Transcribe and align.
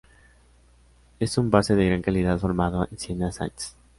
Es 1.19 1.37
un 1.37 1.51
base 1.51 1.75
de 1.75 1.85
gran 1.85 2.01
calidad 2.01 2.39
formado 2.39 2.87
en 2.89 2.97
Siena 2.97 3.31
Saints. 3.31 3.75